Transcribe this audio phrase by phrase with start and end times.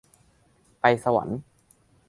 [0.81, 1.39] ไปสวรรค์